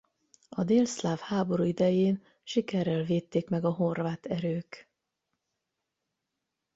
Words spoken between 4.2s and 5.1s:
erők.